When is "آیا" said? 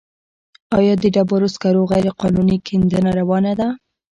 0.77-0.93